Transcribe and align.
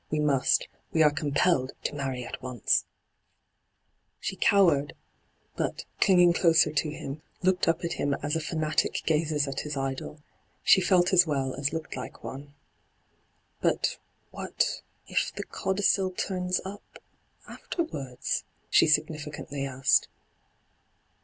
We 0.09 0.17
must— 0.19 0.67
we 0.93 1.03
are 1.03 1.11
compelled 1.13 1.73
to 1.83 1.93
marry 1.93 2.23
at 2.25 2.41
once!' 2.41 2.85
She 4.19 4.35
cowered, 4.35 4.95
but, 5.55 5.85
clinging 5.99 6.33
closer 6.33 6.71
to 6.71 6.89
him, 6.89 7.21
looked 7.43 7.67
up 7.67 7.85
at 7.85 7.93
him 7.93 8.15
as 8.15 8.35
a 8.35 8.39
fanatic 8.41 9.03
gazes 9.05 9.47
at 9.47 9.59
his 9.59 9.77
idol. 9.77 10.19
She 10.63 10.81
felt 10.81 11.13
as 11.13 11.27
well 11.27 11.53
as 11.53 11.71
looked 11.71 11.91
hke 11.93 12.23
one.' 12.23 12.55
But— 13.61 13.99
what— 14.31 14.81
if 15.07 15.31
the 15.35 15.43
codicil 15.43 16.09
turns 16.09 16.59
up— 16.65 16.97
afterwards?' 17.47 18.43
she 18.71 18.87
significantly 18.87 19.67
asked. 19.67 20.07